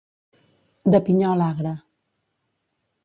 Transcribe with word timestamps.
De 0.95 1.01
pinyol 1.09 1.45
agre. 1.49 1.75